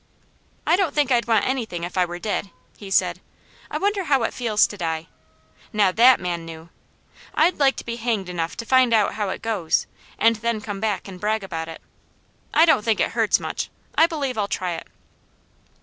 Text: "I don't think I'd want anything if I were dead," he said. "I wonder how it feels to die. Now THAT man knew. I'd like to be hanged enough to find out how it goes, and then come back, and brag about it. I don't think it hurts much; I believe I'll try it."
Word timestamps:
"I 0.65 0.75
don't 0.77 0.95
think 0.95 1.11
I'd 1.11 1.27
want 1.27 1.45
anything 1.45 1.83
if 1.83 1.95
I 1.95 2.05
were 2.05 2.17
dead," 2.17 2.49
he 2.75 2.89
said. 2.89 3.19
"I 3.69 3.77
wonder 3.77 4.05
how 4.05 4.23
it 4.23 4.33
feels 4.33 4.65
to 4.65 4.75
die. 4.75 5.05
Now 5.71 5.91
THAT 5.91 6.19
man 6.19 6.43
knew. 6.43 6.69
I'd 7.35 7.59
like 7.59 7.75
to 7.75 7.85
be 7.85 7.97
hanged 7.97 8.27
enough 8.27 8.57
to 8.57 8.65
find 8.65 8.95
out 8.95 9.13
how 9.13 9.29
it 9.29 9.43
goes, 9.43 9.85
and 10.17 10.37
then 10.37 10.59
come 10.59 10.79
back, 10.79 11.07
and 11.07 11.21
brag 11.21 11.43
about 11.43 11.67
it. 11.69 11.81
I 12.51 12.65
don't 12.65 12.81
think 12.83 12.99
it 12.99 13.11
hurts 13.11 13.39
much; 13.39 13.69
I 13.93 14.07
believe 14.07 14.39
I'll 14.39 14.47
try 14.47 14.73
it." 14.73 14.87